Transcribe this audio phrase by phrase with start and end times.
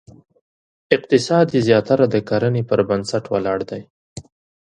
[0.95, 3.81] اقتصاد یې زیاتره د کرنې پر بنسټ ولاړ دی.